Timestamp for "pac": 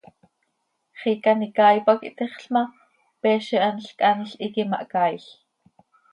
1.89-1.99